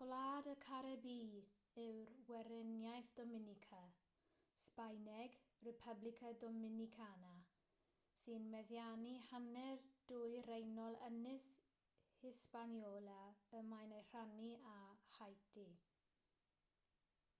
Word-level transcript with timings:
gwlad 0.00 0.48
y 0.50 0.52
caribî 0.64 1.14
yw'r 1.84 1.96
weriniaeth 2.32 3.08
dominica 3.20 3.80
sbaeneg: 4.66 5.34
república 5.68 6.30
dominicana 6.44 7.32
sy'n 8.20 8.46
meddiannu 8.54 9.16
hanner 9.32 9.82
dwyreiniol 10.12 11.00
ynys 11.10 11.48
hispaniola 12.20 13.18
y 13.62 13.64
mae'n 13.72 13.96
ei 14.00 14.06
rhannu 14.12 14.54
â 14.76 14.78
haiti 15.18 15.68